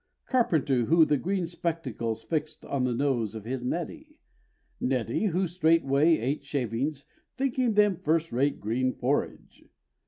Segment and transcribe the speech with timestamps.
[0.25, 4.17] Carpenter, who the green spectacles fixed on the nose of his neddy,
[4.79, 7.05] Neddy, who straightway ate shavings,
[7.37, 9.63] thinking them first rate green forage?